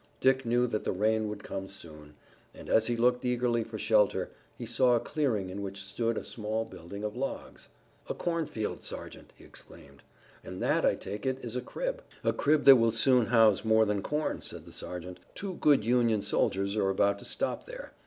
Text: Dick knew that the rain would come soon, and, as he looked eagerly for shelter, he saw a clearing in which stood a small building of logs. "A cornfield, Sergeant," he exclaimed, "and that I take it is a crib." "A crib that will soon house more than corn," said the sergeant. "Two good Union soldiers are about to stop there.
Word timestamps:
Dick 0.19 0.47
knew 0.47 0.65
that 0.65 0.83
the 0.83 0.91
rain 0.91 1.29
would 1.29 1.43
come 1.43 1.67
soon, 1.69 2.15
and, 2.55 2.71
as 2.71 2.87
he 2.87 2.95
looked 2.97 3.23
eagerly 3.23 3.63
for 3.63 3.77
shelter, 3.77 4.31
he 4.57 4.65
saw 4.65 4.95
a 4.95 4.99
clearing 4.99 5.51
in 5.51 5.61
which 5.61 5.83
stood 5.83 6.17
a 6.17 6.23
small 6.23 6.65
building 6.65 7.03
of 7.03 7.15
logs. 7.15 7.69
"A 8.09 8.15
cornfield, 8.15 8.81
Sergeant," 8.83 9.31
he 9.35 9.43
exclaimed, 9.43 10.01
"and 10.43 10.59
that 10.59 10.83
I 10.83 10.95
take 10.95 11.27
it 11.27 11.37
is 11.45 11.55
a 11.55 11.61
crib." 11.61 12.01
"A 12.23 12.33
crib 12.33 12.65
that 12.65 12.77
will 12.77 12.91
soon 12.91 13.27
house 13.27 13.63
more 13.63 13.85
than 13.85 14.01
corn," 14.01 14.41
said 14.41 14.65
the 14.65 14.71
sergeant. 14.71 15.19
"Two 15.35 15.53
good 15.57 15.85
Union 15.85 16.23
soldiers 16.23 16.75
are 16.75 16.89
about 16.89 17.19
to 17.19 17.25
stop 17.25 17.67
there. 17.67 17.91